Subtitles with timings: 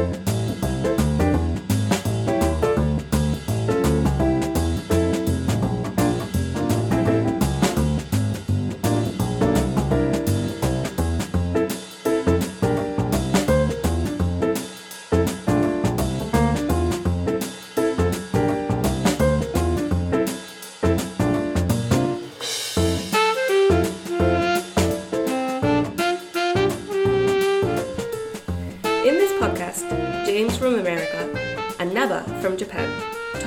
[0.00, 0.29] In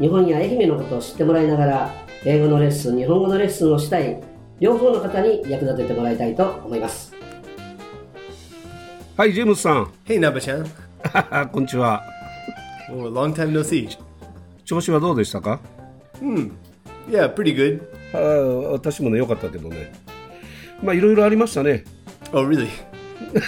[0.00, 4.20] 日本や愛媛のことを知ってもらいながら英語のレッスン日本語のレッスンをしたい
[4.60, 7.14] 両方の方に役立ててもらいたいと思います
[9.16, 9.90] はい、ジェームスさん。
[10.04, 10.66] Hey, Naba-chan.
[11.48, 12.04] こんにちは。
[12.90, 13.88] Oh, long time no see.
[14.66, 15.58] 調子はどうでしたか
[17.08, 17.80] ？Yeah, pretty good.
[18.12, 19.90] あー私もね、良かったけどね。
[20.82, 21.84] まあ、いろいろありましたね。
[22.32, 22.68] Oh, really?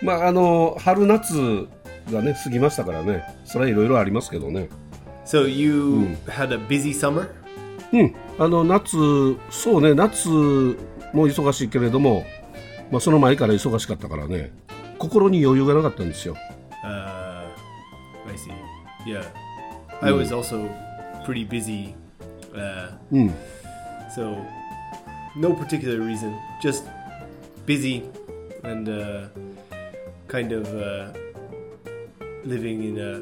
[0.00, 1.66] まあ、あの、春夏
[2.10, 3.24] がね、過ぎましたからね。
[3.53, 4.69] それはいろいろありますけどね。
[5.25, 7.29] So you had a busy summer?
[7.91, 8.15] うん。
[8.37, 8.97] あの、夏、
[9.49, 12.25] そうね、夏も忙しいけれども、
[12.91, 14.51] まあ、その前から忙しかったからね、
[14.97, 16.35] 心に余裕がなかったんですよ。
[16.83, 17.45] Uh,
[18.27, 18.51] I see.
[19.05, 19.23] Yeah.
[20.01, 20.69] I was also
[21.25, 21.93] pretty busy.
[22.53, 22.91] Uh,
[24.09, 24.35] So,
[25.35, 26.35] no particular reason.
[26.61, 26.85] Just
[27.67, 28.09] busy
[28.63, 29.27] and uh,
[30.27, 31.13] kind of uh,
[32.43, 33.21] living in a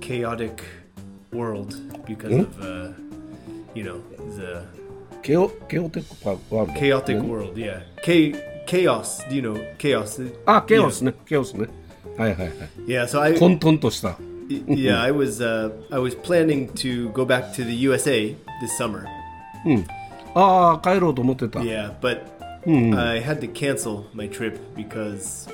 [0.00, 0.62] chaotic
[1.32, 1.74] world
[2.06, 2.92] because of, uh,
[3.74, 4.00] you know,
[4.36, 4.62] the
[5.22, 6.80] ケオ、ケオテックパワールド。
[6.80, 7.54] chaotic ね world.
[7.54, 7.82] Yeah.
[8.02, 9.22] Cha- chaos.
[9.28, 10.32] Do you know chaos?
[10.46, 11.68] あ、ケオスね、ケオスね。
[12.16, 12.52] はいはいはい。
[12.86, 13.04] Yeah.
[13.06, 13.38] So I.
[13.38, 14.16] 混沌とした。
[14.50, 19.04] Y- yeah, I was uh, I was planning to go back to the USA this summer.
[20.34, 21.60] ああ、帰ろうと思ってた。
[21.60, 22.22] Yeah, but
[22.66, 25.48] I had to cancel my trip because,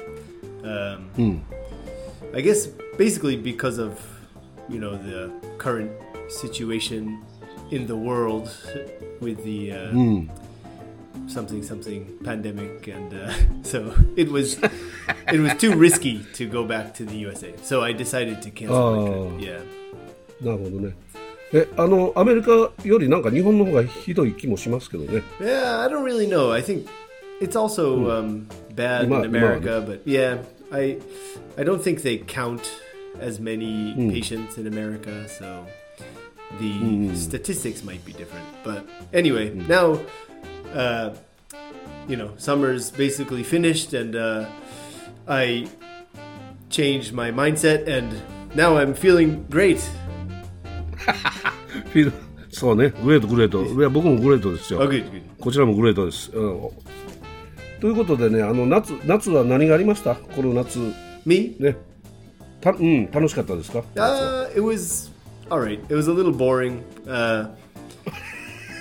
[0.63, 1.41] um,
[2.35, 2.69] I guess
[2.99, 3.99] basically because of
[4.70, 5.92] you know the current
[6.30, 7.22] situation
[7.72, 8.50] in the world
[9.22, 9.92] with the uh,
[11.28, 13.32] something something pandemic, and uh,
[13.64, 14.58] so it was
[15.32, 17.54] it was too risky to go back to the USA.
[17.64, 19.30] So I decided to cancel my Oh.
[19.38, 19.42] trip.
[19.42, 19.62] Yeah.
[20.42, 20.96] なるほどね。
[21.54, 22.52] え、あの、アメリカ
[22.84, 25.22] よりなんか日本の方がひどい気もしますけどね。
[25.40, 26.52] Yeah, I don't really know.
[26.52, 26.88] I think
[27.42, 30.38] it's also um, bad in Ima- America, but yeah,
[30.72, 30.98] I
[31.58, 32.62] I don't think they count
[33.21, 35.67] As many patients in America, so
[36.59, 38.47] the statistics might be different.
[38.65, 40.01] But anyway, now
[40.75, 41.15] uh,
[42.09, 44.47] you know summer's basically finished, and uh,
[45.29, 45.67] I
[46.71, 48.23] changed my mindset, and
[48.55, 49.81] now I'm feeling great.
[52.51, 53.63] そうね、グレート、グレート。
[53.63, 54.81] いや、僕もグレートですよ。
[54.81, 54.89] Oh.
[55.39, 56.31] こちらもグレートです。
[56.33, 56.71] うん
[57.81, 60.79] ということでね、あの夏夏は何がありましたこの夏、
[61.27, 61.55] Me?
[61.61, 61.77] ね。
[62.62, 65.10] たうん、楽しかったですか Uh, it was
[65.50, 65.80] all right.
[65.90, 66.84] It was a little boring.
[67.08, 67.50] Uh,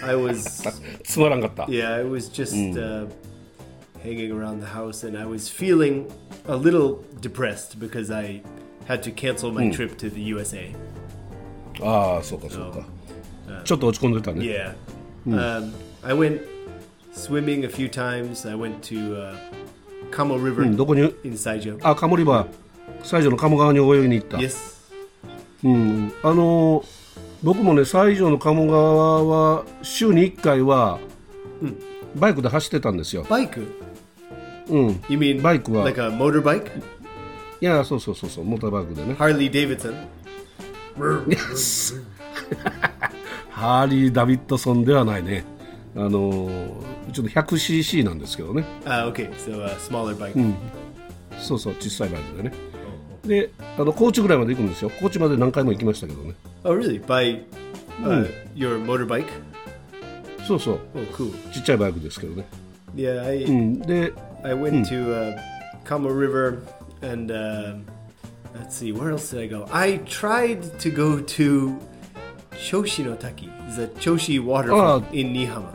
[0.05, 0.62] I was,
[1.05, 1.65] つまらんかった。
[1.65, 3.06] yeah, I was just uh,
[4.03, 6.11] hanging around the house, and I was feeling
[6.47, 8.43] a little depressed because I
[8.87, 10.75] had to cancel my trip to the USA.
[11.83, 12.87] ああ、そうか、そうか。
[13.65, 14.45] ちょっと落ち込んでたね。
[14.45, 14.75] Yeah,
[15.27, 16.43] um, I went
[17.12, 18.49] swimming a few times.
[18.49, 19.34] I went to uh,
[20.11, 21.78] Kamo う River ん、どこに in Saijo.
[21.83, 22.49] あ、カモリバー、
[23.06, 24.38] 西条の鴨川に泳ぎに行った。
[24.38, 24.76] Yes.
[25.64, 26.86] うん、あのー
[27.44, 31.00] 僕もね西条の鴨川は週に1回は、
[32.16, 33.68] バイクで走ってたんですよ、Bike.
[34.70, 36.72] うん、You mean Bike wa- like a motorbike?
[37.62, 38.46] いやそうそうそうそう。
[38.46, 39.14] モーターバイクでね。
[39.14, 39.94] Harley Davidson.
[43.50, 45.46] ハーリー・ダビッドソンではないね。
[45.96, 48.66] あのーちょっと 100cc なんですけどね。
[48.85, 50.53] Uh, okay, so a smaller bike.
[51.38, 52.53] そうそう小さいバイクでね
[53.28, 56.34] であの高知ぐらいまで行くんですよ高知まで何回も行きましたけどね
[56.64, 57.04] Oh, really?
[57.06, 57.42] By
[58.04, 59.26] uh, your motorbike?
[60.48, 61.32] そうそう Oh, cool.
[61.52, 62.46] ちっちゃいバイクですけどね、
[62.96, 64.14] Yeah, I うん、で
[64.44, 65.38] I went to uh,
[65.86, 66.60] Kamo River
[67.02, 67.76] and uh,
[68.56, 69.68] let's see, where else did I go?
[69.72, 71.76] I tried to go to
[72.52, 75.14] Choshi-no-Taki, the Choshi waterfall Ah.
[75.14, 75.74] in Nihama.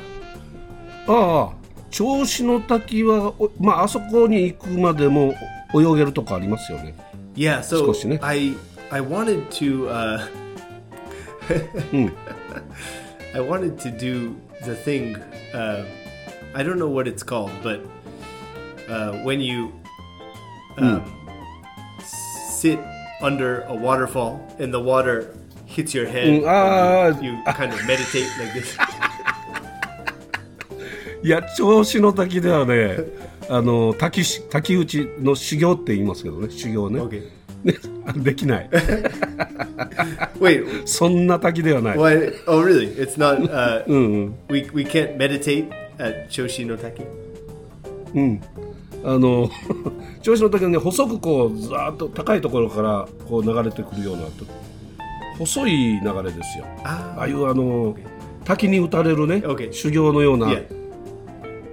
[1.06, 1.52] ああ
[1.91, 5.35] 銚子の滝はおまああそこに行くまでも
[5.75, 6.94] 泳げるとこありますよね
[7.39, 8.19] Yeah, so 少しね。
[8.21, 8.56] I
[8.91, 10.19] I wanted to uh,
[13.33, 14.35] I wanted to do
[14.65, 15.15] the thing.
[15.53, 15.83] Uh,
[16.53, 17.81] I don't know what it's called, but
[18.89, 19.73] uh, when you
[20.77, 21.01] um,
[22.01, 22.79] sit
[23.21, 25.33] under a waterfall and the water
[25.65, 27.07] hits your head, Mm, ah.
[27.07, 28.77] and you, you kind of meditate like this.
[31.23, 32.97] いや銚子の滝ではね
[33.52, 37.23] あの滝し滝打ちの修行って言いますけどね修行ね Okay.
[37.64, 37.75] ね
[38.17, 38.70] できない
[40.38, 40.87] Wait.
[40.87, 42.32] そんな滝ではない、Why?
[42.47, 42.97] Oh, really?
[42.97, 43.43] It's not.
[43.50, 45.69] Uh, うんうん we we can't meditate
[45.99, 47.05] at Choshi no Taki?
[48.14, 48.41] うん
[49.05, 49.50] あの
[50.23, 54.31] 銚子の滝はね細くこうずーっと高いところからこう流れてくるようなと
[55.38, 57.97] 細い流れですよあああいうあの
[58.44, 59.73] 滝に打たれるね、Okay.
[59.73, 60.79] 修行のような Yeah.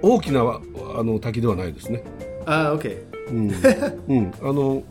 [0.02, 2.04] 大きなあの滝ではないですね。
[2.46, 3.08] あー、OK。
[3.30, 4.14] う。
[4.14, 4.82] うん、あの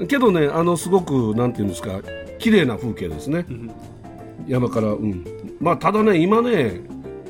[0.08, 2.00] けどね、あのすごくなんて言うんですか、
[2.38, 3.46] 綺麗な風景ですね。
[4.46, 5.24] 山から、うん。
[5.60, 6.80] まあただね、今ね、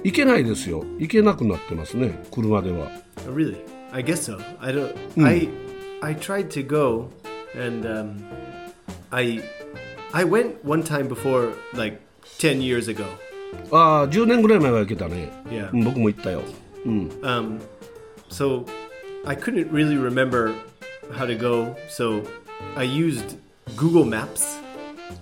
[0.02, 0.84] 行けないですよ。
[0.98, 2.90] 行けなくなってますね、車では。
[3.26, 3.56] Really?
[3.92, 4.38] I guess so.
[4.60, 5.48] I don't.、うん、I
[6.00, 7.10] I tried to go
[7.56, 7.88] and、
[9.10, 9.42] I
[10.12, 12.00] I went one time before like
[12.38, 13.04] ten years ago.
[13.71, 15.69] ああ10年ぐらい前は行けたね、 Yeah.
[15.71, 16.41] うん、僕も行ったよ、
[16.85, 17.59] うん、 Um,
[18.29, 18.65] so
[19.25, 20.53] I couldn't really remember
[21.11, 22.23] how to go, so
[22.75, 23.37] I used
[23.75, 24.59] Google Maps,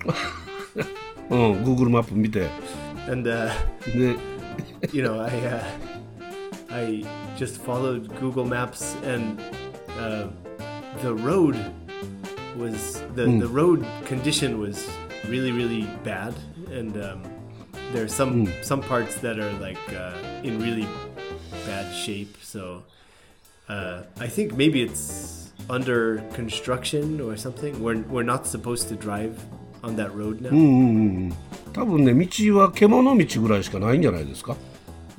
[1.29, 2.47] うん、Google マップ見て
[3.09, 3.49] and uh,
[3.85, 4.15] で
[4.94, 5.63] you know I uh,
[6.69, 7.05] I
[7.38, 9.39] just followed Google Maps, and
[9.97, 10.27] uh,
[11.01, 11.55] the road
[12.57, 14.89] was the the road condition was
[15.29, 16.33] really really bad,
[16.71, 17.23] and um,
[17.94, 20.13] there are some some parts that are like uh,
[20.44, 20.88] in really
[21.65, 22.38] bad shape.
[22.41, 22.83] So
[23.69, 27.81] uh, I think maybe it's under construction or something.
[27.81, 29.35] We're we're not supposed to drive
[29.83, 30.49] on that road now.
[30.49, 30.95] うんうん
[31.29, 31.33] うん
[31.73, 34.55] 多分ね道は獣道ぐらいしかないんじゃないですか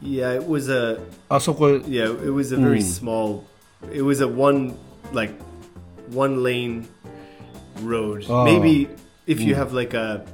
[0.03, 0.99] Yeah, it was a
[1.29, 3.43] あそこへ Yeah, it was a very small.
[3.93, 4.75] It was a one
[5.13, 5.33] like
[6.13, 6.87] one lane
[7.83, 8.25] road.
[8.29, 8.45] Oh.
[8.45, 8.89] Maybe
[9.27, 10.25] if you have like a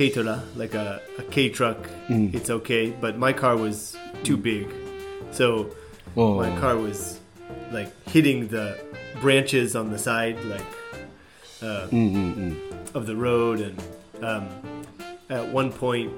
[0.00, 1.78] K-tora, like a, a K truck,
[2.08, 2.90] it's okay.
[2.90, 4.68] But my car was too big,
[5.32, 5.70] so
[6.16, 6.36] Oh.
[6.36, 7.18] my car was
[7.72, 8.76] like hitting the
[9.20, 10.64] branches on the side, like
[11.62, 12.56] uh, うんうんうん
[12.94, 14.48] of the road, and um,
[15.28, 16.10] at one point,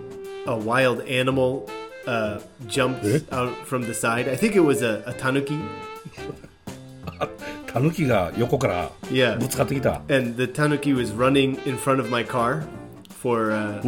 [0.47, 1.69] a wild animal
[2.07, 3.21] uh, jumped Eh?
[3.33, 4.29] out from the side.
[4.29, 5.59] I think it was a, a tanuki.
[7.67, 9.39] タヌキが横から Yeah.
[9.39, 12.65] ぶつかってきた And the tanuki was running in front of my car
[13.24, 13.82] for uh,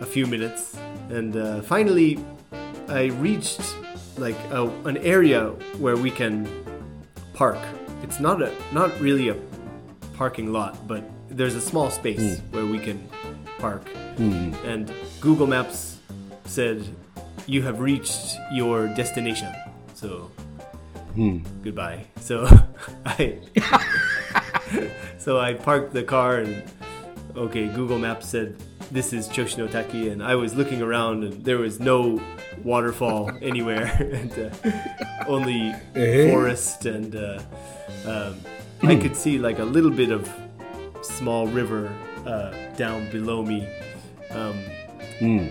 [0.00, 0.74] a few minutes.
[1.10, 2.18] And uh, finally,
[2.88, 3.60] I reached
[4.16, 6.48] like a, an area where we can
[7.34, 7.58] park.
[8.02, 9.36] It's not a not really a
[10.14, 12.98] parking lot, but there's a small space where we can
[13.58, 13.84] park.
[14.64, 14.90] And
[15.20, 15.98] Google Maps
[16.46, 16.82] said
[17.46, 19.52] you have reached your destination.
[19.92, 20.30] So
[21.62, 22.06] goodbye.
[22.20, 22.48] So
[23.04, 23.38] I
[25.18, 26.64] so I parked the car and
[27.35, 28.55] okay, Google Maps said
[28.91, 32.19] this is Choshinotaki and I was looking around and there was no
[32.63, 34.71] waterfall anywhere and uh,
[35.27, 36.31] only Eh?
[36.31, 37.39] forest and uh,
[38.05, 38.35] um,
[38.83, 40.29] I could see like a little bit of
[41.01, 41.91] small river
[42.25, 43.67] uh, down below me.
[44.31, 44.55] Um,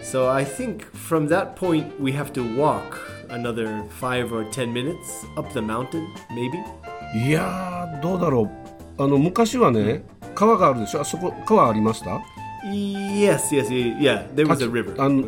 [0.03, 2.99] so I think from that point we have to walk
[3.31, 6.59] another five or ten minutes up the mountain, maybe.
[7.15, 8.43] いやーどうだろ
[8.99, 10.03] うあの昔はね
[10.36, 11.02] 川があるでしょ？
[11.02, 12.22] あそこ川ありました
[12.66, 13.68] ？Yes, yes,
[14.00, 14.28] yeah.
[14.34, 15.02] There was a river.
[15.04, 15.24] あの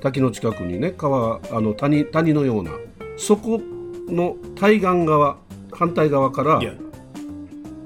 [0.00, 2.70] 滝の近くにね川あの谷谷のような
[3.16, 3.60] そこ
[4.08, 5.36] の対岸側
[5.72, 6.76] 反対側から Yeah.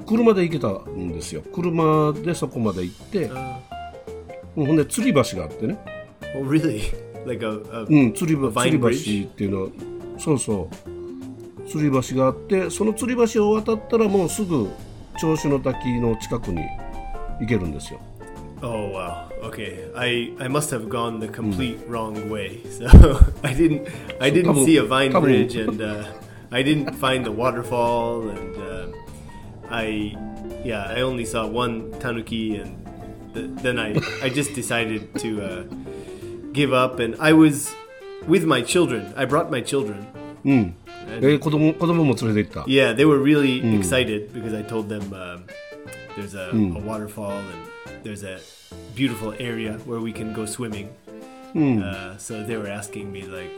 [0.06, 5.78] 車で行けたんですよ車でそこまで行って、うんほんで吊り橋があってね、
[6.34, 6.82] Oh, really?
[7.24, 9.24] Like a, a うん、吊り吊り?
[9.24, 9.68] 橋っていうのは
[10.18, 14.68] そうそう吊り橋があってその吊り橋を渡ったらもうすぐ
[15.21, 16.61] 銚子の滝の近くに
[17.39, 17.99] 行けるんですよ
[18.61, 19.27] Oh wow.
[19.43, 22.61] Okay, I I must have gone the complete wrong way.
[22.71, 22.87] So
[23.43, 23.85] I didn't
[24.19, 25.27] I didn't Double- see a vine double.
[25.27, 26.05] bridge and uh,
[26.51, 28.87] I didn't find the waterfall and uh,
[29.69, 30.15] I
[30.63, 32.71] yeah I only saw one tanuki and
[33.33, 35.63] th- then I I just decided to uh,
[36.53, 37.75] give up and I was
[38.25, 39.13] with my children.
[39.17, 40.07] I brought my children.
[40.45, 40.75] うん
[41.07, 45.43] えー子供子供も連れて行った Yeah, they were really excited because I told them um,
[46.15, 48.39] there's a, a waterfall and there's a
[48.95, 50.89] beautiful area where we can go swimming.
[51.55, 53.49] Uh, so they were asking me like,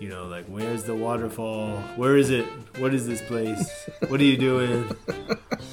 [0.00, 1.76] you know, like where's the waterfall?
[1.96, 2.44] Where is it?
[2.78, 3.68] What is this place?
[4.08, 4.84] What are you doing?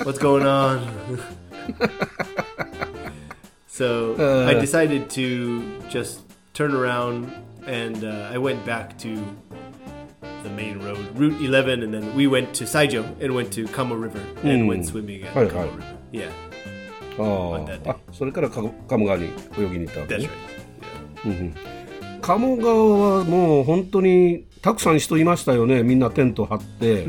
[0.04, 0.82] What's going on?
[3.68, 4.46] So Uh.
[4.50, 6.22] I decided to just
[6.54, 7.32] turn around
[7.66, 9.18] and uh, I went back to
[10.43, 13.95] the main road, Route 11, and then we went to Saijo and went to Kamo
[13.97, 14.69] River and Mm.
[14.69, 15.67] went swimming at Hi, Kamo hi.
[15.77, 15.85] River.
[16.13, 16.31] Yeah,
[17.19, 17.91] あ On that ー day.
[17.91, 19.25] あそれからか鴨川に
[19.59, 20.29] 泳ぎに行ったわけ that's ね
[21.25, 22.21] right.
[22.21, 27.07] 鴨川はもう本当にたくさん人いましたよねみんなテント張って、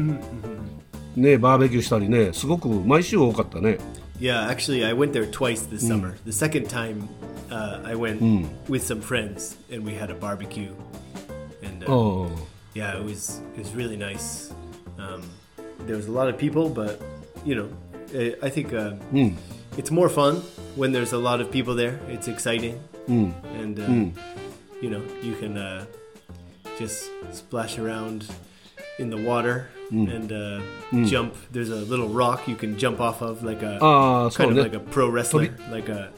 [1.15, 3.77] ねバーベキューしたりねすごく毎週多かったね
[4.19, 6.15] Yeah, actually, I went there twice this summer.
[6.25, 7.07] The second time,
[7.49, 8.19] uh, I went
[8.67, 10.73] with some friends and we had a barbecue.
[11.63, 12.29] And あ uh, あ
[12.73, 14.53] yeah, it was it was really nice.
[14.97, 15.23] Um,
[15.79, 17.01] there was a lot of people, but
[17.45, 17.69] you know,
[18.41, 19.35] I think uh, mm.
[19.77, 20.38] it's more fun
[20.75, 21.99] when there's a lot of people there.
[22.07, 23.33] It's exciting, mm.
[23.55, 24.13] and uh, mm.
[24.81, 25.85] you know, you can uh,
[26.77, 28.27] just splash around
[28.99, 30.07] in the water hmm.
[30.07, 30.59] and uh,
[30.89, 31.05] hmm.
[31.05, 31.35] jump.
[31.51, 34.73] There's a little rock you can jump off of, like a ah, kind of like
[34.73, 36.11] a pro wrestler, like a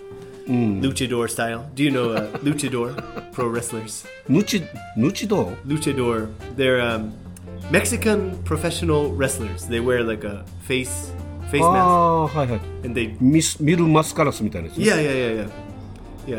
[0.51, 1.69] luchador style.
[1.75, 2.95] Do you know uh, luchador
[3.33, 4.07] pro wrestlers?
[4.29, 4.63] ヌチ
[4.97, 6.29] ヌチド luchador.
[6.57, 7.13] They're um,
[7.71, 9.67] Mexican professional wrestlers.
[9.69, 11.13] They wear like a face
[11.51, 15.51] face あ mask, あはいはい and they ミスミルマスカラスみたいなやつね yeah yeah yeah yeah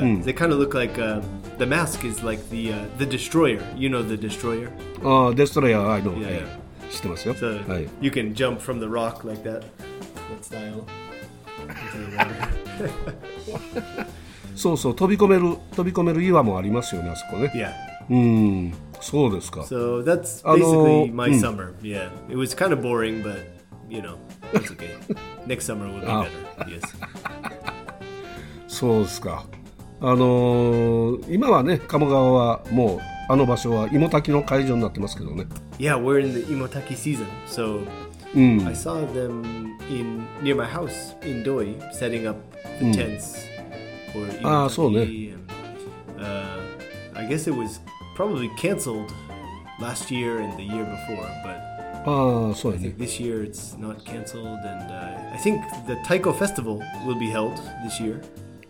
[0.02, 0.24] yeah.
[0.24, 1.22] They kind of look like uh,
[1.58, 3.62] the mask is like the uh, the destroyer.
[3.78, 4.70] You know the destroyer.
[5.04, 6.48] ああデストライヤーあいの、 Yeah, はい yeah.
[6.92, 9.62] 知ってますよ So はい you can jump from the rock like that.
[9.62, 10.84] That style.
[14.55, 17.71] そうそう飛び込める飛び込める岩もありますよねあそこね Yeah.
[18.11, 21.41] うんそうですか So that's basically my うん。
[21.41, 21.73] summer.
[21.83, 22.09] Yeah.
[22.29, 23.39] It was kind of boring, but
[23.89, 24.17] you know,
[24.53, 24.91] it's okay.
[25.47, 26.25] Next summer will be Ah.
[26.59, 26.71] better.
[26.71, 26.83] Yes.
[28.69, 29.45] そうですか
[30.01, 35.47] あのー今はね鴨川はもうあの場所は芋炊きの会場になってますけどね
[35.79, 37.81] Yeah, we're in the Imotaki season, so
[38.35, 39.43] うん I saw them
[39.91, 42.37] in near my house in Doi setting up
[42.81, 43.37] the tents
[44.13, 45.35] for Ah, so and,
[46.19, 46.59] uh,
[47.15, 47.81] I guess it was
[48.17, 49.13] probably canceled
[49.81, 51.61] last year and the year before, but
[52.05, 56.33] ああそうや I ね think this year it's not canceled, and uh, I think the Taiko
[56.33, 57.53] Festival will be held
[57.85, 58.21] this year.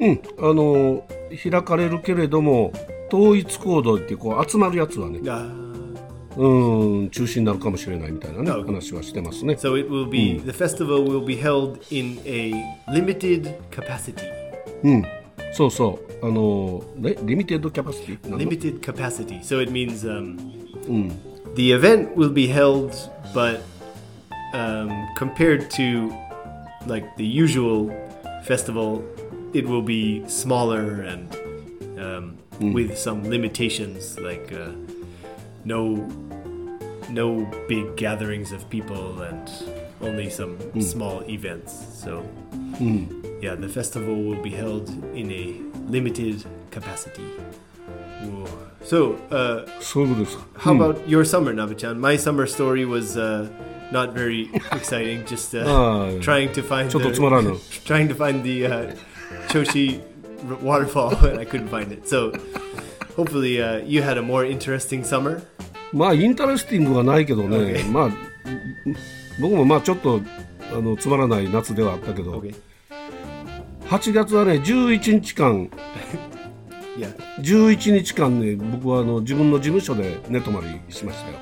[0.01, 2.73] うんあのー開かれるけれども
[3.11, 5.72] 統一行動ってこう集まるやつはね Uh,
[6.36, 12.54] うん中止になるかもしれないみたいなねあ話はしてますね so it will be the festival will be held in a
[12.92, 14.22] limited capacity.
[14.84, 15.04] うん
[15.54, 19.42] そうそうあのーねリミテッドキャパシティなの limited capacity.
[19.42, 20.38] So it means um,
[21.56, 22.92] the event will be held,
[23.34, 23.62] but
[24.54, 26.12] um, compared to
[26.86, 27.90] like the usual
[28.46, 29.02] festival,
[29.54, 31.36] it will be smaller and
[32.00, 32.38] um,
[32.74, 34.70] with some limitations, like uh,
[35.65, 35.97] no
[37.11, 39.51] no big gatherings of people and
[40.01, 40.83] only some mm.
[40.83, 41.73] small events.
[41.95, 43.43] So mm.
[43.43, 47.25] yeah, the festival will be held in a limited capacity.
[48.85, 49.67] So, uh,
[50.59, 51.99] how about your summer, Nabuchan?
[51.99, 53.49] My summer story was uh,
[53.93, 55.25] not very exciting.
[55.25, 58.63] Just uh, trying to find the, trying to find the
[59.49, 60.03] Choshi
[60.61, 62.09] waterfall, and I couldn't find it.
[62.09, 62.33] So
[63.17, 65.43] hopefully, uh, you had a more interesting summer.
[65.93, 67.91] まあインタレスティングはないけどね、Okay.
[67.91, 68.11] まあ
[69.41, 70.21] 僕もまあちょっと
[70.73, 72.55] あのつまらない夏ではあったけど、Okay.
[73.89, 75.71] 8月はね11日間
[76.95, 77.17] Yeah.
[77.41, 81.39] 11日間ね僕はあの自分の事務所で寝泊まりしましたよ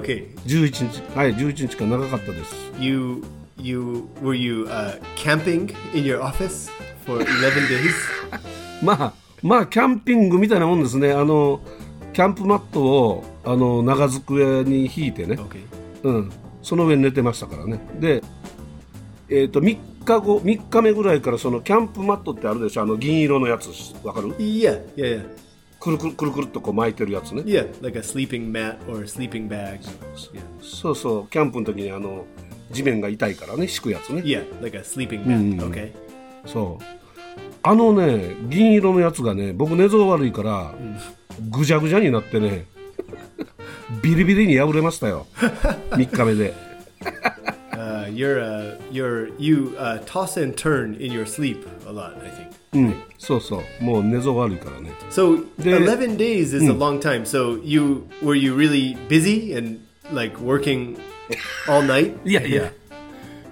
[0.00, 0.34] Okay.
[0.46, 3.24] 11日はい11日間長かったです You
[3.58, 6.70] you were you uh, camping in your office
[7.04, 7.92] for 11 days?
[8.82, 9.12] まあ
[9.44, 11.60] まあキャンピングみたいなもんですねあの
[12.14, 15.38] キャンプマットをあの長机に引いてね.
[16.02, 16.32] うん、
[16.62, 18.22] その上に寝てましたからねで、
[19.28, 23.68] えー、と3日後3日目ぐらいからそのキャンプマットってあるでしょあの銀色のやつ
[24.02, 24.82] わかる？Yeah.
[24.96, 25.22] Yeah.
[25.22, 25.44] Yeah.
[25.78, 29.80] くるくるくるくるっとこう巻いてるやつね Yeah, like a sleeping mat or a sleeping bag.
[30.32, 32.24] Yeah, そうそうキャンプの時にあの
[32.70, 35.58] 地面が痛いからね敷くやつね yeah like a sleeping mat.
[35.58, 35.70] Mm.
[35.70, 35.92] Okay.
[36.46, 37.03] そう
[37.66, 40.74] あのね銀色のやつがね僕寝相悪いから、
[41.50, 42.66] ぐじゃぐじゃになってね
[44.02, 45.26] ビリビリに破れましたよ
[45.90, 46.54] 3日目で
[47.74, 52.16] Uh, you're uh, you're you uh, toss and turn in your sleep a lot.
[52.22, 52.52] I think.
[52.72, 57.22] うんそうそうもう寝相悪いからね So The- eleven days is a long time.
[57.24, 59.80] So you were you really busy and
[60.12, 60.96] like working
[61.68, 62.14] all night?
[62.24, 62.72] いやいや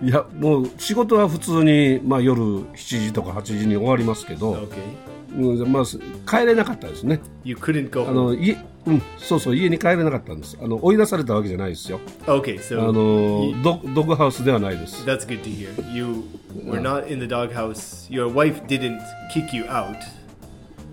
[0.03, 5.13] いやもう仕事は普通に、まあ、夜7時とか8時に終わりますけど、Okay.
[5.35, 8.57] うんまあ、す帰れなかったですね You couldn't go あ.のい、
[8.87, 15.95] うん、そうそう家に帰れなかったんですあの追い出されたわけじゃないですよ Okay, あ so の you- ドドッグハウスではないです that's good to hear.
[15.95, 16.25] You
[16.67, 18.11] were not in the doghouse.
[18.11, 18.99] Your wife didn't
[19.33, 19.97] kick you out.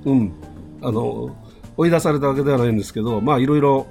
[0.06, 0.34] うん
[0.82, 1.36] あの
[1.76, 3.88] 追い出されたわけではないんですけどまあいろいろ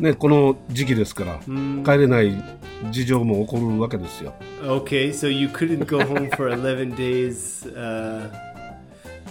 [0.00, 1.38] ねこの時期ですから
[1.84, 2.42] 帰れない
[2.90, 7.66] 事情も起こるわけですよ Okay, so you couldn't go home for 11 days.
[7.74, 8.28] Uh,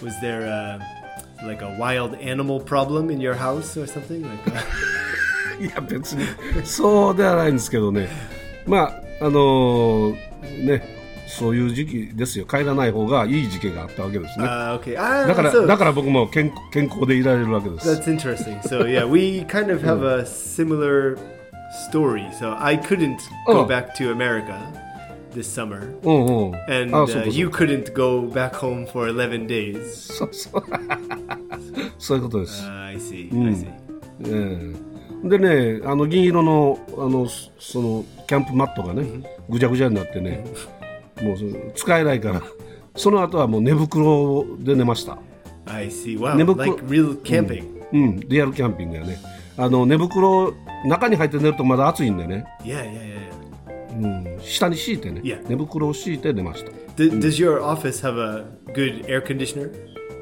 [0.02, 0.80] was there uh
[1.46, 4.24] like a wild animal problem in your house or something?
[4.24, 4.62] Like, uh,
[5.62, 6.26] いや別に
[6.66, 8.10] そうではないんですけどね
[8.66, 8.78] ま
[9.22, 10.12] ああの
[10.66, 11.05] ね
[11.38, 14.98] そういう時期ですよ帰らない方がいい時期があったわけですね uh, okay.
[14.98, 18.60] Ah, だから so だから僕も健健康でいられるわけです that's interesting.
[18.62, 21.18] So yeah, we kind of have a similar
[21.92, 22.26] story.
[22.40, 23.66] So I couldn't go Oh.
[23.66, 24.56] back to America
[25.34, 25.82] this summer.
[26.04, 29.84] うんうん And uh, you か couldn't go back home for 11 days.
[30.14, 30.64] そうそう
[32.00, 33.30] そういうことです、Uh, I see.
[33.32, 33.48] Mm.
[33.50, 33.68] I see.
[34.26, 34.96] ええ
[35.28, 39.04] でねあの銀色のあのそそのキャンプマットがね
[39.50, 40.46] ぐちゃぐちゃになってね
[41.22, 41.46] もうそ
[41.76, 42.42] 使えないから
[42.96, 45.18] その後はもう寝袋で寝ました
[45.68, 46.18] I see.
[46.20, 46.36] Wow.
[46.36, 47.66] Never like put- real camping.
[47.92, 49.18] うんリアルキャンピングやね
[49.58, 50.54] あの寝袋
[50.86, 53.32] 中に入って寝るとまだ暑いんでね、Yeah, yeah, yeah,
[53.98, 54.36] yeah.
[54.36, 55.48] うん、下に敷いてね、Yeah.
[55.48, 58.44] 寝袋を敷いて寝ました D- Does your office have a
[58.74, 59.72] good air conditioner?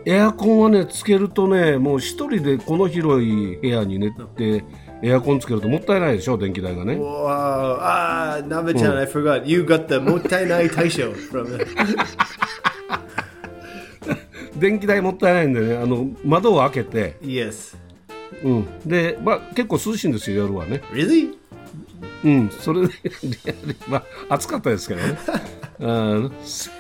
[0.05, 4.63] エアコンはねつけるとねもう一人でこの広い部屋に寝て
[5.03, 7.77] エアコンつけるともったいないでしょ電気代がね Wow.
[7.81, 9.45] Ah, Nava-chan, I forgot.
[9.45, 11.65] You got the Mottainai Taisho from the...
[14.57, 17.75] 電気代もったいないんでねあの窓を開けて、Yes.
[18.45, 21.33] うん、で、まあ、結構涼しいんですよ夜はね Really?
[22.24, 22.93] うんそれで
[23.89, 23.98] ま
[24.29, 25.17] あ暑かったですけどね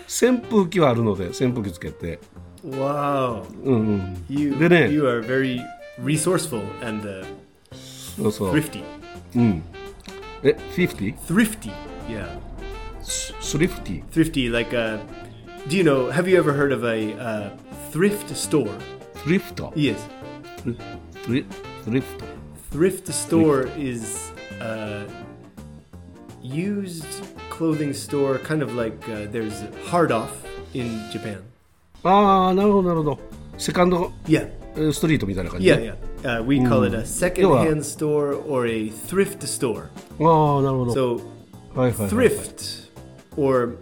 [0.07, 2.19] 扇風機はあるので扇風機つけて
[2.65, 3.43] Wow.
[3.65, 5.59] うんうん You, でね you are very
[6.01, 7.25] resourceful and uh,
[8.16, 8.82] そうそう thrifty.
[9.36, 9.62] うん
[10.42, 11.14] え 50?
[11.26, 11.72] Thrifty.
[12.08, 12.38] Yeah.
[13.02, 14.98] スリフティ Thrifty, like, uh,
[15.68, 17.50] do you know, have you ever heard of a uh,
[17.92, 18.68] thrift store?
[19.24, 19.96] スリフト Yes.
[21.24, 21.46] スリ
[21.84, 22.24] スリフト
[22.72, 25.06] Thrift store is a
[26.42, 27.04] used
[27.50, 30.30] clothing store, kind of like uh, there's hard off
[30.74, 31.42] in Japan.
[32.04, 33.18] ああなるほどなるほど
[33.58, 34.61] セカンド Yeah, えー
[34.92, 36.40] ストリートみたいな感じ yeah, ね yeah.
[36.40, 39.84] Uh, we call it a second-hand store or a thrift store.
[40.20, 41.20] ああなるほど So
[41.74, 42.90] はいはいはい thrift
[43.36, 43.76] or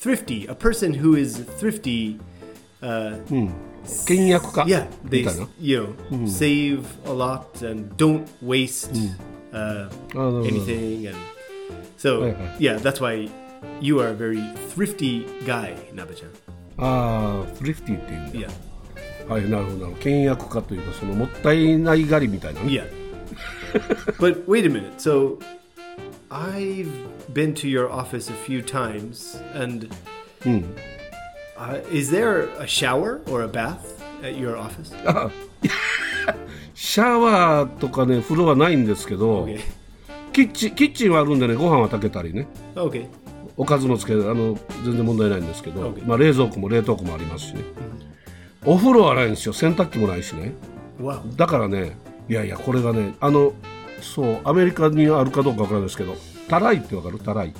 [0.00, 2.18] thrifty, a person who is thrifty.
[2.82, 3.18] Uh,
[4.06, 9.10] 倹約家 yeah, み they たいな you know save a lot and don't waste uh,
[9.52, 11.18] あーなるほど anything and
[11.98, 12.58] so Right, right.
[12.58, 13.28] yeah that's why
[13.80, 14.38] you are a very
[14.74, 16.26] thrifty guy Nabachan
[16.78, 18.50] ああスリフティっていうんだ yeah
[19.29, 19.97] はいなるほどなるほど。
[20.01, 22.67] 倹約家というかそのもったいない狩りみたいなね。
[22.71, 22.87] Yeah.
[24.17, 24.99] But wait a minute.
[24.99, 25.37] So
[26.31, 26.89] I've
[27.31, 29.87] been to your office a few times and
[31.57, 34.91] uh, is there a shower or a bath at your office?
[36.73, 39.59] シャワーとかね風呂はないんですけど、okay.
[40.33, 42.47] キッチンキッチンはあるんでねご飯は炊けたりね。
[42.73, 43.07] Okay.
[43.57, 47.61] おかずもつけあの全然問題ないんですけど、OK まあ、冷蔵庫も冷凍庫もありますしね、
[48.65, 49.53] お風呂はないんですよ。
[49.53, 50.53] 洗濯機もないしね。
[51.35, 53.53] だからねいやいやこれがねあの
[54.01, 56.15] そうアメリカにあるかどうかわからないですけど
[56.49, 57.19] タライってわかる？
[57.19, 57.53] タライ。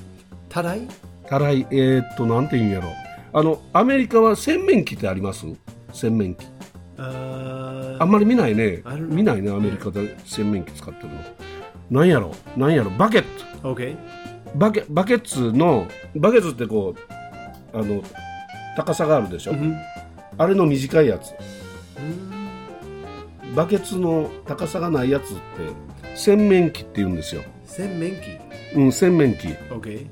[0.48, 0.88] tarai
[1.26, 2.88] タライえー、っとなんて言うんやろ
[3.32, 5.46] あのアメリカは洗面器ってあります？
[5.92, 6.46] 洗面器。
[6.98, 8.82] uh あんまり見ないね。
[9.08, 11.20] 見ないねアメリカで洗面器使ってるの。
[11.90, 13.24] なんやろなんやろバケッ
[13.62, 13.74] ト。
[13.74, 13.96] Okay
[14.54, 15.86] バケバケツの
[16.16, 16.94] バケツってこ
[17.72, 18.02] うあの
[18.76, 19.52] 高さがあるでしょ、
[20.40, 21.34] あれの短いやつ
[23.54, 28.38] バケツの高さがないやつって洗面器って言うんですよ、senmenki
[28.74, 30.06] うん、洗面器 okay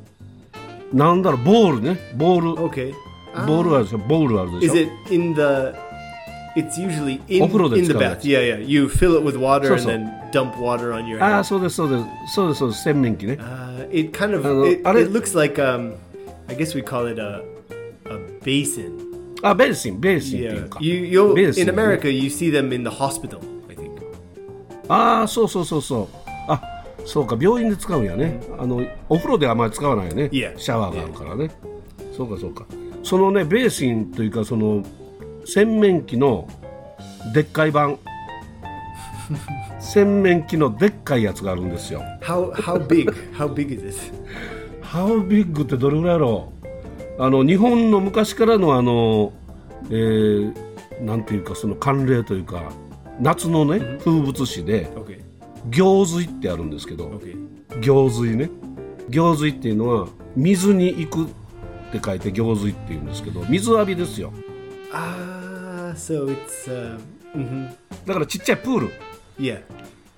[0.93, 2.93] なんだろうボールねボール okay
[3.47, 5.41] ボールあるでしょボールあるでし Is ょ it in the?
[6.57, 8.17] It's usually in, お風呂で in the 使うや bath.
[8.17, 8.63] つ Yeah, yeah.
[8.63, 9.93] You fill it with water and そうそう。
[9.95, 11.45] then dump water on your ああ head.
[11.45, 15.95] そうですそうですそうですそうです洗面器ね Uh, it kind of あの、it, あれ- it looks like um,
[16.49, 17.43] I guess we call it a
[18.11, 19.08] a basin.
[19.43, 20.69] あベーシンベーシンっていう Yeah.
[20.69, 23.39] か You you ベーシン in America you see them in the hospital.
[23.69, 23.91] I think.
[24.89, 26.09] ああそうそうそうそう
[26.49, 26.61] あ
[27.05, 30.59] そうか病院で使うんやねあのお風呂であまり使わないよね Yeah.
[30.59, 31.51] シャワーがあるからね
[32.17, 32.67] そうかそうか
[33.03, 34.85] そのねベーシンというかその
[35.45, 36.49] 洗面器の
[37.33, 37.99] でっかい版
[39.79, 43.11] 洗面器のでっかいやつがあるんですよ How how big?
[43.39, 44.13] how big is this?
[44.83, 46.58] How big ってどれぐらいやろう？
[47.19, 49.33] あの日本の昔からのあの、
[49.91, 50.69] えー
[51.01, 52.73] なんていうかその慣例というか
[53.21, 54.91] 夏のね、風物詩で.
[55.71, 57.09] 行水ってあるんですけど.
[57.81, 58.51] 行水ね
[59.09, 61.29] 行水っていうのは水に行くっ
[61.93, 64.33] て書いて行水っていうんですけど水浴びですよ
[64.93, 66.99] Ah, so it's uh,
[67.35, 67.69] mhm.
[68.07, 68.91] だからちっちゃいプール
[69.39, 69.63] yeah.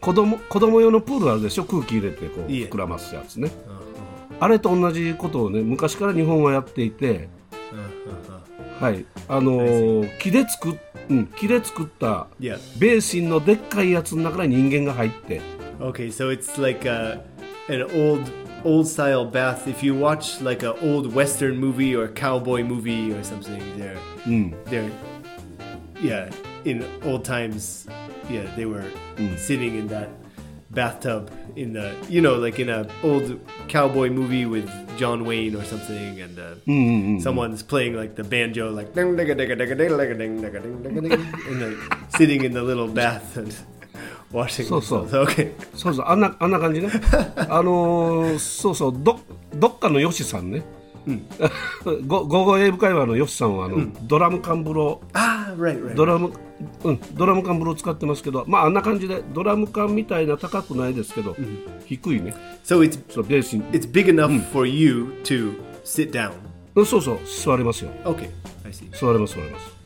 [0.01, 1.65] 子供子供用のプールあるでしょ？
[1.65, 3.90] 空気入れてこう膨らますやつね Uh,
[4.41, 7.29] あれと同じことをね昔から日本はやっていて
[7.73, 7.77] uh,
[8.79, 8.85] uh, uh.
[8.85, 10.77] はいあのー木で作っ、
[11.11, 15.41] うん、木で作った.ベーシンのでっかいやつの中に人間が入って
[15.81, 17.19] Okay, so it's like uh,
[17.69, 18.31] an old
[18.65, 19.67] old style bath.
[19.67, 23.97] If you watch like an old western movie or cowboy movie or something, they're
[24.67, 24.91] they're
[26.03, 26.31] yeah
[26.67, 27.87] in old times.
[28.29, 28.85] Yeah, they were
[29.39, 30.09] sitting in that
[30.71, 35.65] bathtub in the you know like in a old cowboy movie with John Wayne or
[35.65, 37.19] something and uh, mm-hmm.
[37.19, 39.33] someone's playing like the banjo like and like
[42.17, 43.55] sitting in the little bath and
[44.33, 45.25] washing so so okay そうそう。
[45.25, 45.53] Okay.
[45.75, 46.07] そうそう。
[46.07, 46.89] あんなあんな感じね。
[47.37, 49.19] あのー、そうそうど
[49.55, 50.63] どっかのヨシさんね。
[51.07, 51.27] うん、
[52.07, 55.95] ゴゴーゴー英語会話のヨシさんはあの、うん、ドラム缶風呂、ah, right, right, right.
[55.95, 56.33] ドラム
[56.85, 61.37] うん、ドラム缶風呂使ってますけど、まあ、あんな感じでドラム缶みたいな高くないですけど、
[61.87, 66.33] 低いね So it's そうベースに it's big enough for you to sit down.
[66.75, 68.31] うんそうそう座れますよ Okay,
[68.65, 68.91] I see.
[68.93, 69.81] 座れます座れます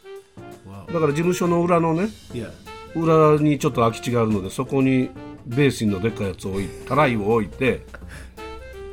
[0.66, 0.92] Wow.
[0.92, 2.50] だから事務所の裏のね Yeah.
[2.94, 5.10] 裏にちょっと空き地があるのでそこに
[5.46, 7.84] ベースンのでっかいやつを置いたらいを置いて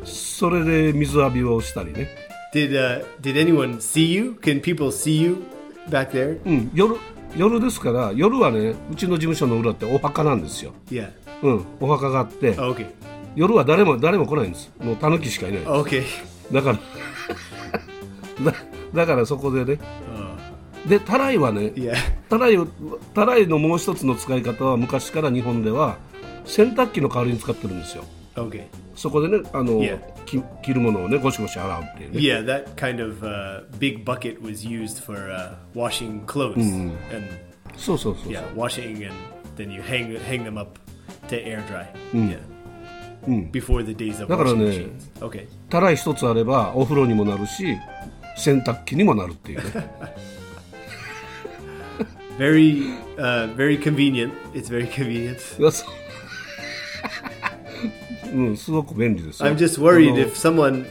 [0.03, 2.09] それで水浴びをしたりね、
[2.53, 4.37] Did uh did anyone see you?
[4.41, 5.43] Can people see you
[5.89, 6.41] back there?
[6.45, 6.95] うん、夜
[7.35, 11.11] 夜ですから夜はねうちの事務所の裏ってお墓なんですよ、Yeah.
[11.41, 12.87] うん、お墓があって、Oh, okay.
[13.35, 16.03] 夜は誰も誰も来ないんですもうタヌキしかいない Okay.
[16.51, 16.79] だから
[18.51, 18.57] だ
[18.93, 19.79] だからそこでね
[20.83, 21.93] Uh, でたらいはね yeah.
[22.29, 22.67] たらいを
[23.13, 25.97] たらいのもう一つの使い方は昔から日本では
[26.45, 28.03] 洗濯機の代わりに使ってるんですよ
[28.35, 28.63] Okay.
[28.95, 29.99] そこでねあの、Yeah.
[30.25, 36.93] き着るものをねゴシゴシ洗うっていうね Yeah, that kind of uh, big bucket was used for uh, washing clothes and
[37.75, 39.13] そうそうそうそう、yeah, washing and
[39.57, 40.79] then you hang hang them up
[41.27, 41.87] to air dry.
[42.13, 42.39] Yeah.
[43.51, 44.87] Before the days of だからね.
[45.19, 45.47] Okay.
[45.69, 47.77] たらい一つあればお風呂にもなるし
[48.37, 49.91] 洗濯機にもなるっていうね
[52.37, 54.31] Very uh, very convenient.
[54.53, 55.37] It's very convenient.
[58.30, 60.86] いやそううんすごく便利ですよ I'm just worried あの if someone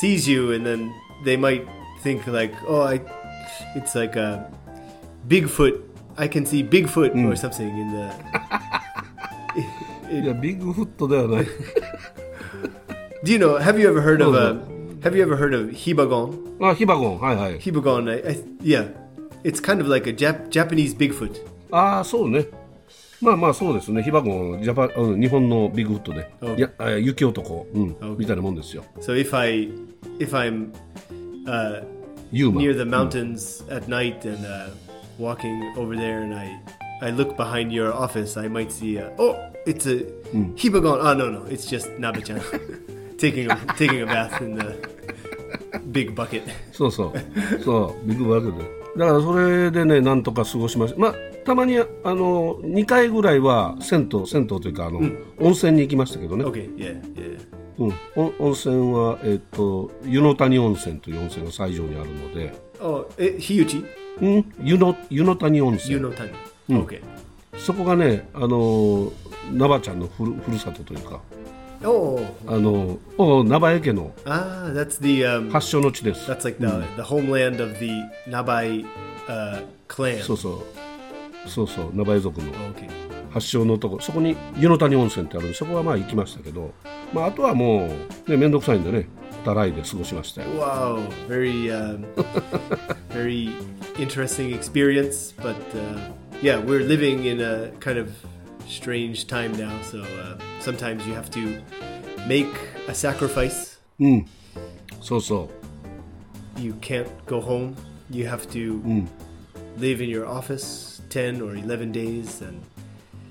[0.00, 0.90] sees you and then
[1.24, 1.64] they might
[2.02, 3.00] think like, oh, I,
[3.76, 4.50] it's like a
[5.28, 5.80] Bigfoot.
[6.16, 8.10] I can see Bigfoot or something in the.
[10.10, 11.46] いやビッグフット ではない
[13.22, 13.58] Do you know?
[13.58, 15.06] Have you ever heard of Oh, a?
[15.08, 16.48] Have you ever heard of hibagon?
[16.64, 18.08] あヒバゴンはいはい Hibagon.
[18.10, 18.88] I, I, yeah,
[19.44, 21.40] it's kind of like a Jap- Japanese Bigfoot.
[21.70, 22.46] ああそうね
[23.25, 29.69] まあまあそうですねヒバゴンジャパうん日本のビッグフットで.いやあ雪男、うん.みたいなもんですよ So if I,
[30.19, 30.71] if I'm
[31.47, 31.83] uh,
[32.31, 34.69] near the mountains at night and uh,
[35.17, 36.59] walking over there, and I
[37.01, 39.35] I look behind your office, I might see a, oh,
[39.65, 40.05] it's a
[40.55, 40.99] hibagon.
[41.01, 42.39] Oh no, no, it's just Nabe-chan
[43.17, 44.75] taking a taking a bath in the
[45.91, 46.43] big bucket.
[46.71, 50.99] そうそうそうビッグバケでだからそれでねなんとか過ごしました。
[50.99, 54.99] まあたまにあの2回ぐらいは銭湯銭湯というかあの、
[55.39, 57.39] 温泉に行きましたけどね、Okay, yeah, yeah.
[57.77, 63.85] うん、お温泉は、えっと湯の谷温泉という温泉が西条にあるので、Oh, eh, Hiyuchi,
[64.21, 65.99] うん、湯の湯の谷温泉。
[65.99, 66.33] Yunotani.
[66.69, 67.01] Okay.
[67.57, 69.11] そこがねあの
[69.51, 71.21] ナバちゃんのふるふるさとというか
[71.85, 77.89] Oh, あのおナバエ家の ah, that's the um, 発祥の地です that's like the the homeland of the
[78.27, 78.85] Nabai
[79.27, 80.21] uh, clan.
[80.23, 80.63] そうそ
[81.45, 82.89] うそうそうナバエ族の Okay.
[83.31, 86.73] 発祥のとこそこに湯の谷温泉ってあるんでそこはまあ行きましたけど、
[87.13, 87.85] まあ、あとはも
[88.27, 89.09] うね面倒くさいんでね
[89.43, 92.05] たらいで過ごしましたよ Wow, very, um,
[93.09, 93.49] very
[93.97, 95.33] interesting experience.
[95.37, 98.09] But uh, yeah, we're living in a kind of
[98.67, 99.81] strange time now.
[99.83, 101.61] So uh, sometimes you have to
[102.27, 102.53] make
[102.87, 103.77] a sacrifice.
[103.99, 104.27] Mm.
[105.01, 105.49] So so.
[106.57, 107.75] You can't go home.
[108.09, 109.07] You have to mm.
[109.77, 112.61] live in your office ten or eleven days and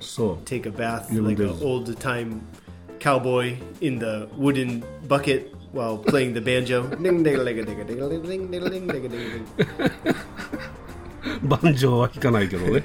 [0.01, 2.47] so take a bath like an old time
[2.99, 6.83] cowboy in the wooden bucket while playing the banjo.
[11.43, 12.85] banjo は弾かないけどね。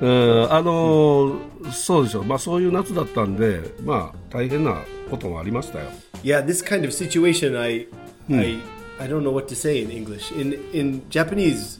[0.00, 5.86] うんあのーそうでしょまあそういう夏だったんでまあ大変なこともありましたよ
[6.22, 7.86] Yeah, this kind of situation, I,
[8.30, 8.58] I
[9.00, 10.32] I don't know what to say in English.
[10.32, 11.78] In in Japanese,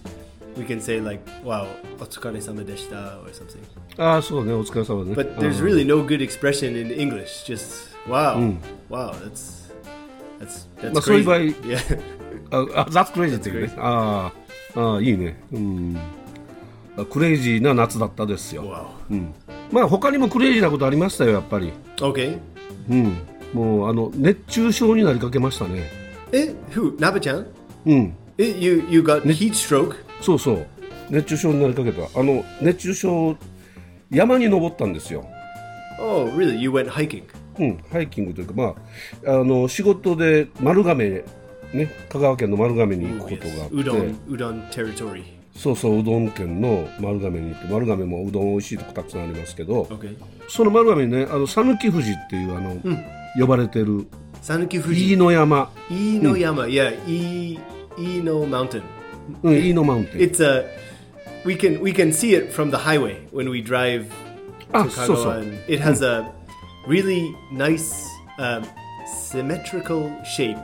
[0.56, 1.66] we can say like, "Wow,
[1.98, 3.58] otsukare-sama deshita" or something.
[3.96, 7.44] ああそうねお疲れ様ね But there's really no good expression in English.
[7.46, 8.56] Just wow,
[8.90, 9.72] wow, that's
[10.38, 11.26] that's that's まあそういう crazy.
[11.26, 12.00] 場合 Yeah.
[12.50, 14.32] ああ、That's crazy っていうねあ
[14.76, 15.36] あ、いいね。
[15.52, 15.96] うん。
[16.96, 18.86] あクレイジーな夏だったですよ。
[19.10, 19.34] うん。
[19.70, 21.72] まあ他にもクレイジーなことありましたよ、やっぱり。
[21.96, 22.38] Okay.
[22.90, 23.16] うん。
[23.52, 25.90] もう、あの、熱中症になりかけましたね。
[26.32, 26.96] Eh, who?
[26.98, 27.46] Naba-chan?
[27.86, 28.14] うん。
[28.38, 29.94] Eh, you you got heat stroke?
[30.20, 30.66] そうそう。
[31.10, 32.02] 熱中症になりかけた。
[32.18, 33.36] あの、熱中症、
[34.10, 35.24] 山に登ったんですよ。
[35.98, 36.56] Oh, really?
[36.58, 37.24] You went hiking?
[37.58, 38.74] うん、ハイキングというか、ま
[39.26, 41.24] あ、あの仕事で丸亀、
[41.72, 45.22] ね、香川県の丸亀に行く Oh, ことがあ.って、Udon udon territory.
[45.56, 50.16] そうそう、うどん県の丸亀に行って、丸亀もうどん美味しいとこたくさんありますけど、Okay.
[50.48, 52.80] その丸亀にね、あの讃岐富士っていうあの、
[53.38, 54.06] 呼ばれてる
[54.42, 55.16] Sanuki 飯 Fuji.
[55.16, 56.66] 野山、E no Yama.
[56.66, 57.58] Yeah, E
[57.98, 58.82] E no mountain.
[59.42, 60.20] うん、飯野マウンテン。
[60.20, 60.64] It's a
[61.44, 64.06] we can we can see it from the highway when we drive
[64.72, 65.68] to Kagawa.
[65.68, 66.30] it has a
[66.86, 68.06] really nice
[68.38, 68.64] um,
[69.06, 70.58] symmetrical shape,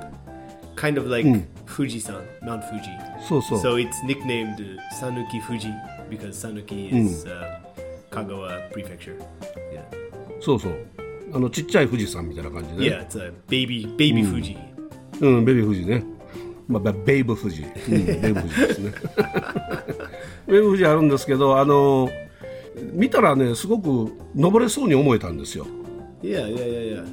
[0.76, 1.24] kind of like
[1.72, 2.90] Fuji-san, Mount Fuji.
[3.26, 3.58] そうそう。
[3.58, 5.72] So it's nicknamed uh, Sanuki Fuji
[6.10, 7.58] because Sanuki is uh,
[8.10, 9.16] Kagawa Prefecture.
[9.72, 9.82] Yeah,
[10.40, 10.86] そうそう。
[11.34, 14.56] あのちっちゃい富士山みたいな感じで、yeah, it's a baby baby Fuji.
[15.20, 16.04] うん、ベビー富士ね。
[16.66, 17.62] まあ、ベベイブ富士。
[17.62, 18.92] うん、ベイブ富士ですね。
[20.48, 22.10] ベイブ富士あるんですけど、あの、
[22.92, 25.66] 見たらね、すごく登れそうに思えたんですよ。
[26.22, 27.06] Yeah, yeah, yeah, yeah.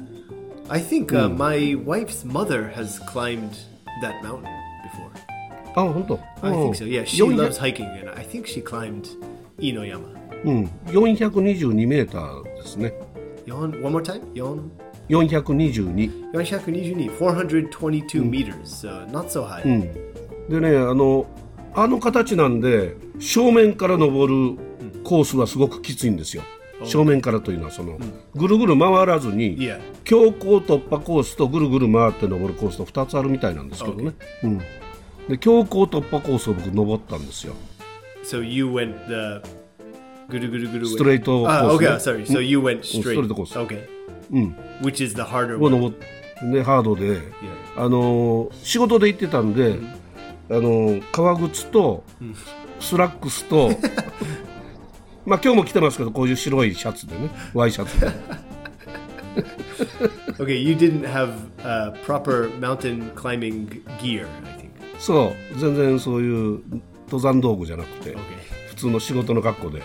[0.68, 3.56] I think uh, my wife's mother has climbed
[4.00, 4.44] that mountain
[4.84, 5.10] before.
[5.74, 6.18] あ、本当。
[6.42, 6.86] I うん think so.
[6.86, 9.04] Yeah, she 400 loves hiking, and I think she climbed
[9.58, 10.18] Inoyama.
[10.44, 12.92] うん、422メーターですね。
[13.46, 14.20] Yon, one more time.
[14.32, 14.70] Yon,
[15.08, 16.30] 422。
[16.32, 18.64] 422, 422 meters.
[18.64, 19.62] So not so high.
[20.48, 21.26] でね、あの、
[21.74, 24.58] あの形なんで、正面から登る
[25.04, 26.42] コースはすごくきついんですよ。
[26.84, 27.98] 正面からというのはその
[28.34, 29.58] ぐるぐる回らずに
[30.04, 34.12] 強行突破コースとぐるぐる回って登るコースと2つあるみたいなんですけどね、
[34.42, 34.58] うん、
[35.28, 37.54] で強行突破コースを僕登ったんですよ。
[40.86, 41.42] ストレート
[43.34, 43.52] コース、
[44.30, 45.04] うん、Which
[46.42, 47.18] ね、ハードで、
[47.76, 49.78] あの仕事で行ってたんで、
[50.50, 52.04] あの革靴と
[52.78, 53.70] スラックスと。
[55.24, 58.10] まあ今日も着てますけどこういう白いシャツでねワイシャツで
[60.38, 61.30] Okay, you didn't have
[61.64, 63.68] uh, proper mountain climbing
[64.00, 64.26] gear.
[64.44, 64.70] I think.
[64.98, 66.62] そう全然そういう
[67.06, 68.16] 登山道具じゃなくて、Okay.
[68.68, 69.82] 普通の仕事の格好で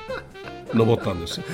[0.73, 1.45] 登ったんですよ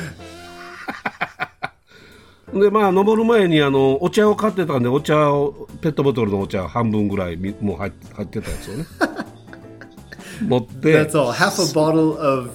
[2.61, 8.85] でまあ登る前にあのお茶を買ってたんでお茶をペットボトルのお茶半分ぐらいみもう入っ入ってたやつをね
[10.47, 11.31] 持って That's all.
[11.31, 12.49] Half a bottle of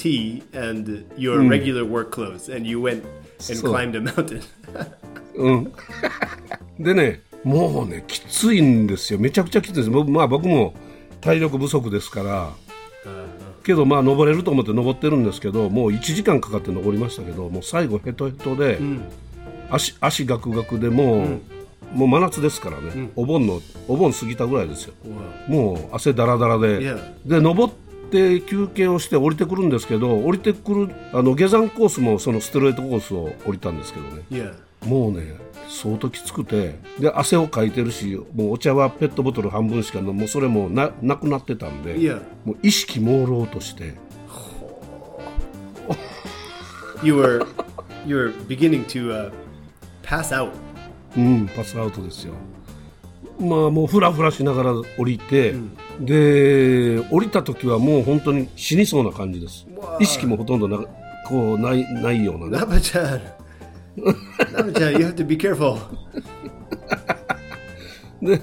[0.00, 3.04] tea and your regular work clothes, and you went
[3.48, 4.42] and climbed a mountain.
[5.36, 5.72] うん、
[6.78, 9.18] でねもうねきついんですよ。
[9.18, 9.90] めちゃくちゃきついです。
[9.90, 10.74] 僕,、まあ、僕も
[11.20, 12.50] 体力不足ですから。
[13.62, 18.78] けどまあ登れると思って登ってるんですけどもう1時間かかって登りましたけどもう最後ヘトヘトで、
[19.70, 24.94] 足足ガクガクでもう、もう真夏ですからね、お盆のお盆過ぎたぐらいですよ。
[25.46, 26.98] もう汗だらだらで、Yeah.
[27.26, 27.74] で登っ
[28.10, 34.54] て休憩をして降りてくるんですけど降りてくるあの下山コースもそのストレートコースを降りたんですけどね Yeah.
[34.86, 35.34] もうね
[35.68, 42.20] 相当きつくてで汗をかいてるしもうお茶はペットボトル半分しかもうそれもななくなってたんで、Yeah.
[42.44, 43.94] もう意識朦朧として
[47.02, 47.46] You were
[48.06, 49.32] you were beginning to uh,
[50.02, 50.50] pass out.
[51.16, 52.34] うんパスアウトですよ
[53.40, 55.54] まあもうフラフラしながら降りて、
[56.00, 59.66] で降りた時はもう本当に死にそうな感じです
[59.98, 60.78] 意識もほとんどな
[61.26, 63.20] こうないないようなね Naba-chan.
[64.52, 65.78] Naba-chan, you have to be careful.
[68.22, 68.40] で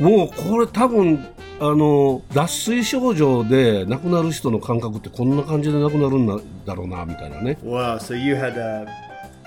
[0.00, 1.24] もうこれ多分
[1.60, 6.26] あの脱水症状で亡くなる人の感覚ってこんな感じで亡くなるん
[6.64, 7.98] だろうなみたいなね Wow.
[7.98, 8.86] So you had a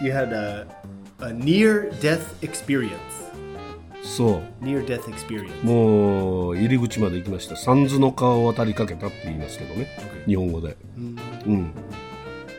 [0.02, 0.66] you had a,
[1.20, 3.27] a near death experience.
[4.16, 4.64] そう。
[4.64, 5.64] Near death experience.
[5.66, 7.56] もう入り口まで行きました。
[7.56, 9.88] 三途の川を渡りかけたって言いますけどね。
[10.26, 10.78] 日本語で。
[11.46, 11.72] うん。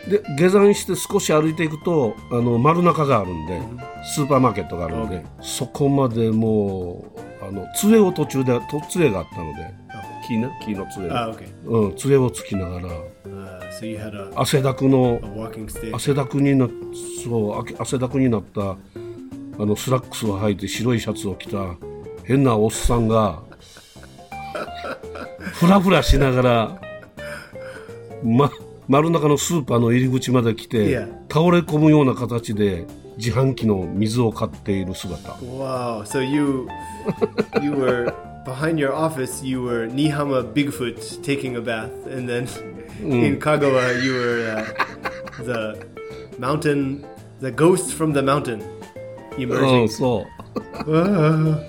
[0.09, 3.61] で下山して少し歩いていくとあの丸中があるんで
[4.05, 7.05] スーパーマーケットがあるんでそこまでも
[7.43, 9.75] うあの杖を途中でと杖があったので
[10.27, 11.09] 木ね木の杖。
[11.11, 11.47] Ah, okay.
[11.67, 12.89] うん杖をつきながら
[13.27, 15.21] Uh, so you had a, 汗だくの.
[15.93, 16.67] 汗だくにな
[17.23, 18.77] そうあ汗だくになった
[19.59, 21.75] あのスラックスを履いて白いシャツを着た
[22.25, 23.42] 変なおっさんが
[25.53, 26.81] ふらふらしながら、
[28.23, 28.51] ま、
[28.87, 30.94] 丸中のスーパーの入り口まで来て.
[31.29, 35.33] 倒れ込むような形で自販機の水を買っている姿。
[35.40, 36.03] Wow.
[36.05, 36.68] So you
[37.61, 39.44] you were behind your office.
[39.44, 42.47] You were Nihama Bigfoot taking a bath, and then
[43.01, 44.64] in Kagawa you were
[45.38, 45.87] uh, the
[46.38, 47.05] mountain,
[47.40, 48.78] the ghost from the mountain う
[49.38, 49.84] emerging.
[49.86, 50.60] ん、そう。
[50.86, 51.60] Ah,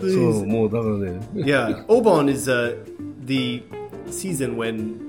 [0.00, 0.42] そ please.
[0.42, 1.20] う、もうだからね。
[1.34, 2.76] Yeah, Obon is uh,
[3.24, 3.62] the
[4.10, 5.00] season when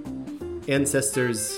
[0.67, 1.54] ancestors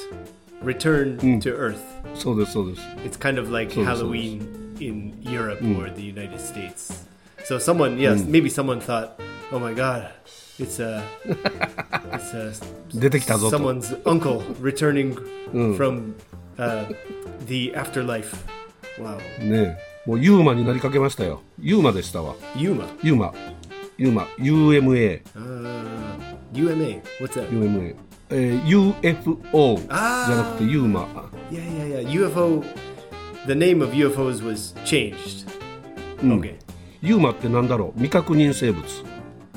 [0.64, 1.78] return to Earth.
[2.16, 2.82] そうです、そうです。
[3.06, 7.06] It's kind of like So- so- Halloween in Europe or the United States.
[7.46, 9.20] So someone, yes, maybe someone thought,
[9.52, 10.10] "Oh my God,
[10.60, 11.02] it's a,
[12.12, 12.52] it's a
[12.94, 13.58] 出てきたぞと。
[13.58, 15.16] someone's uncle returning
[15.78, 16.16] from
[16.58, 16.86] uh,
[17.48, 18.36] the afterlife."
[19.00, 21.43] Wow, ね もうユーマになりかけましたよ。
[21.61, 22.35] ユーマでしたわ。
[22.57, 23.33] Yuma, ユーマ。
[23.99, 24.23] ユーマ。
[24.39, 25.23] UMA。
[25.37, 27.01] uh, UMA.
[27.21, 27.49] What's that?
[27.51, 27.95] UMA。
[28.31, 31.07] えー UFO じゃなくてユーマ。
[31.51, 32.29] Yeah, yeah, yeah.
[32.29, 32.65] UFO.
[33.47, 35.47] The name of UFOs was changed.
[36.21, 36.57] Okay.
[37.01, 38.85] ユーマってなんだろう未確認生物。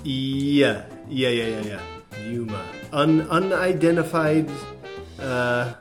[0.03, 1.79] Yeah, yeah, yeah, yeah,
[2.19, 2.31] yeah.
[2.31, 2.59] Yuma.
[2.91, 4.47] Un- unidentified,
[5.19, 5.73] uh,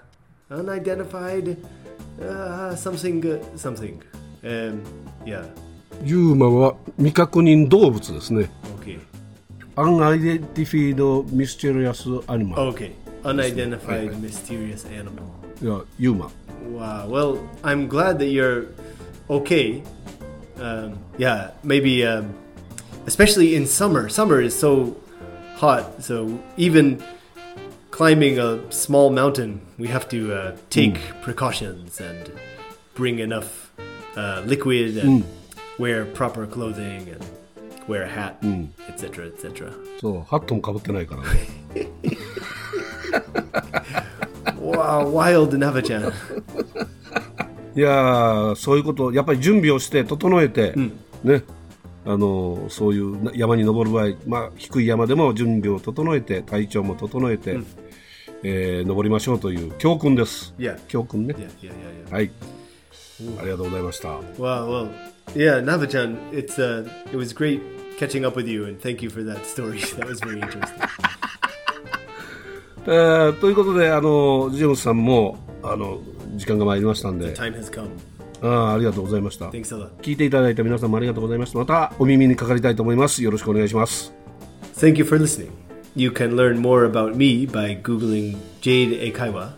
[0.50, 1.57] unidentified,
[2.20, 4.00] uh, something, uh, something.
[4.43, 4.82] Um,
[5.25, 5.45] yeah,
[6.04, 8.49] ユーマは未確認動物ですね。
[8.80, 8.99] okay.
[9.75, 12.69] Unidentified Mysterious Animal。
[12.73, 12.91] Okay.
[13.23, 15.23] Unidentified mysterious animal.
[15.62, 16.32] いや、ユーマ。
[16.71, 17.10] Wow.
[17.10, 18.67] Well, I'm glad that you're
[19.30, 19.84] okay.
[20.58, 22.34] Um, yeah, maybe, um,
[23.06, 24.10] especially in summer.
[24.10, 24.95] Summer is so
[25.56, 27.02] hot, so even
[27.91, 32.32] climbing a small mountain, we have to uh, take precautions and
[32.95, 33.62] bring enough
[34.16, 35.24] uh, liquid and
[35.79, 37.18] wear proper clothing and
[37.88, 38.35] wear a hat,
[38.88, 39.72] etc., etc.
[40.00, 41.29] そう、ハットもかぶってないからね。
[44.61, 46.12] Wow, wild Navachan.
[47.77, 50.74] いやー、そういうこと、やっぱり準備をして、整えて、
[51.24, 51.42] ね、
[52.07, 57.59] あのーそういうな山に登る場合、まあ、低い山でも準備を整えて、体調も整えて、
[58.42, 60.55] えー登りましょうという教訓です。
[60.59, 60.79] Yeah.
[60.88, 61.35] 教訓ね。
[61.35, 62.12] Yeah, yeah, yeah, yeah.
[62.14, 62.31] はい。
[63.38, 64.09] ありがとうございました。
[64.38, 64.88] Wow, well,
[65.35, 65.61] yeah,
[66.33, 67.61] it's uh, it was great
[67.98, 69.78] catching up with you, and thank you for that story.
[69.96, 70.88] That was very interesting.
[72.87, 76.00] えー、ということで、あのジェームスさんもあの
[76.37, 77.35] 時間が参りましたんで、
[78.42, 79.46] あありがとうございました。
[79.46, 81.59] 聞いていただいた皆さんもありがとうございました。
[81.59, 83.22] またお耳にかかりたいと思います。
[83.22, 84.12] よろしくお願いします。
[84.76, 85.50] Thank you for listening.
[85.96, 89.52] You can learn more about me by googling Jade Ekaiwa.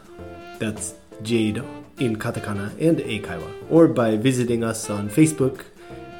[0.60, 1.62] That's Jade
[1.98, 5.64] in katakana and Eikaiwa, or by visiting us on Facebook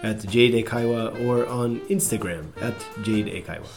[0.02, 3.68] at Jade Eikaiwa or on Instagram at Jade Eikaiwa.